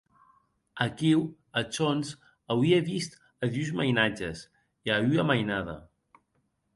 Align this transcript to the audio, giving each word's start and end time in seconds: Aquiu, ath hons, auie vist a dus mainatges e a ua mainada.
Aquiu, 0.85 1.19
ath 1.59 1.77
hons, 1.87 2.13
auie 2.55 2.79
vist 2.87 3.17
a 3.45 3.49
dus 3.57 3.69
mainatges 3.81 4.39
e 4.89 4.93
a 4.95 4.97
ua 5.11 5.23
mainada. 5.33 5.77